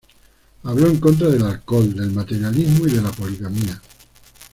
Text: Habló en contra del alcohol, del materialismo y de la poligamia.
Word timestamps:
Habló 0.63 0.87
en 0.87 0.99
contra 0.99 1.27
del 1.27 1.43
alcohol, 1.45 1.93
del 1.95 2.09
materialismo 2.09 2.87
y 2.87 2.91
de 2.93 3.03
la 3.03 3.11
poligamia. 3.11 3.79